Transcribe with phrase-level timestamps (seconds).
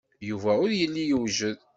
[0.29, 1.59] Yuba ur yelli yewjed.